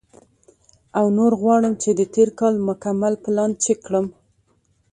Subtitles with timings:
[0.97, 4.05] او نور غواړم چې د تېر کال مکمل پلان چیک کړم،